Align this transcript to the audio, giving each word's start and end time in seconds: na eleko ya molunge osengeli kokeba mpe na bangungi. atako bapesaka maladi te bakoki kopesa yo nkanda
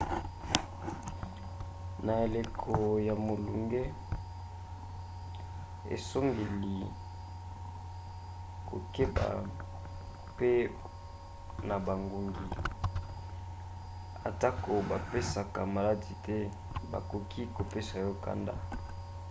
na 2.05 2.13
eleko 2.25 2.73
ya 3.07 3.13
molunge 3.25 3.81
osengeli 5.95 6.75
kokeba 8.67 9.27
mpe 10.29 10.51
na 11.67 11.75
bangungi. 11.85 12.45
atako 14.29 14.71
bapesaka 14.89 15.59
maladi 15.75 16.13
te 16.25 16.37
bakoki 16.91 17.41
kopesa 17.55 17.95
yo 18.05 18.09
nkanda 18.17 18.53